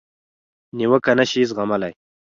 نیوکه 0.77 1.13
نشي 1.17 1.41
زغملای. 1.49 1.93